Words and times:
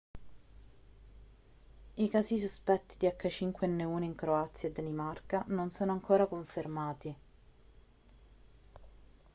i 1.95 2.07
casi 2.09 2.39
sospetti 2.39 2.95
di 2.97 3.05
h5n1 3.05 4.01
in 4.01 4.15
croazia 4.15 4.67
e 4.67 4.71
danimarca 4.71 5.43
non 5.49 5.69
sono 5.69 5.91
ancora 5.91 6.25
confermati 6.25 7.15